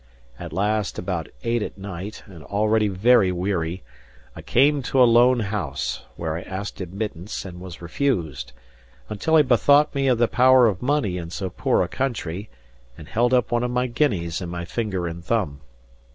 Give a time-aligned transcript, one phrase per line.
[0.39, 3.83] At last, about eight at night, and already very weary,
[4.35, 8.51] I came to a lone house, where I asked admittance, and was refused,
[9.09, 12.49] until I bethought me of the power of money in so poor a country,
[12.97, 15.61] and held up one of my guineas in my finger and thumb.